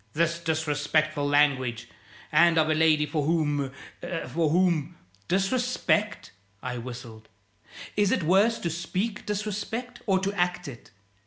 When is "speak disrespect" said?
8.71-10.01